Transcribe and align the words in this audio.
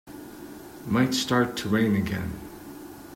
Might 0.87 1.13
start 1.13 1.55
to 1.57 1.69
rain 1.69 1.95
again. 1.95 2.31